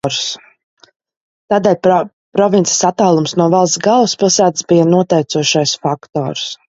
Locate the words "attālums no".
2.89-3.47